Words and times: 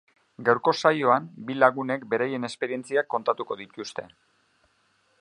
Gaurko 0.45 0.71
saioan 0.83 1.27
bi 1.49 1.57
lagunek 1.65 2.07
beraien 2.15 2.49
esperientziak 2.51 3.11
kontatuko 3.15 3.59
dituzte. 3.63 4.11